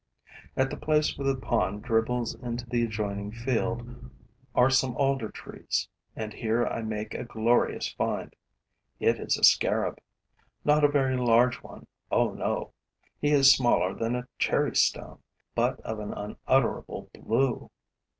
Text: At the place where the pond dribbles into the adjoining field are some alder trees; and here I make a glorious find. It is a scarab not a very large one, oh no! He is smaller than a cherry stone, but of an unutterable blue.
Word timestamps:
At 0.57 0.71
the 0.71 0.77
place 0.77 1.15
where 1.15 1.31
the 1.31 1.39
pond 1.39 1.83
dribbles 1.83 2.33
into 2.33 2.65
the 2.65 2.81
adjoining 2.83 3.31
field 3.33 4.09
are 4.55 4.71
some 4.71 4.95
alder 4.97 5.29
trees; 5.29 5.89
and 6.15 6.33
here 6.33 6.65
I 6.65 6.81
make 6.81 7.13
a 7.13 7.23
glorious 7.23 7.93
find. 7.93 8.35
It 8.99 9.19
is 9.19 9.37
a 9.37 9.43
scarab 9.43 9.99
not 10.65 10.83
a 10.83 10.87
very 10.87 11.17
large 11.17 11.61
one, 11.61 11.85
oh 12.11 12.31
no! 12.33 12.73
He 13.19 13.29
is 13.29 13.51
smaller 13.51 13.93
than 13.93 14.15
a 14.15 14.27
cherry 14.39 14.75
stone, 14.75 15.19
but 15.53 15.79
of 15.81 15.99
an 15.99 16.13
unutterable 16.13 17.11
blue. 17.13 17.69